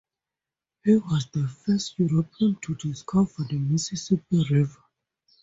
[0.83, 4.81] He was the first European to discover the Mississippi River.